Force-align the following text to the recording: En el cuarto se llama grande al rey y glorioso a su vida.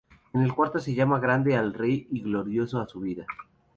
En 0.33 0.41
el 0.41 0.51
cuarto 0.55 0.79
se 0.79 0.95
llama 0.95 1.19
grande 1.19 1.55
al 1.55 1.75
rey 1.75 2.07
y 2.09 2.21
glorioso 2.21 2.79
a 2.79 2.87
su 2.87 3.01
vida. 3.01 3.27